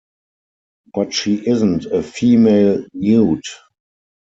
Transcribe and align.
But 0.95 1.13
she 1.13 1.47
isn't 1.47 1.85
a 1.85 2.01
female 2.01 2.83
newt. 2.91 3.43